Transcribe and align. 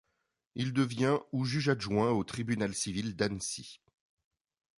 Il 0.55 0.73
devient 0.73 1.19
ou 1.31 1.45
juge-adjoint 1.45 2.09
au 2.09 2.23
tribunal 2.23 2.73
civil 2.73 3.15
d'Annecy. 3.15 3.79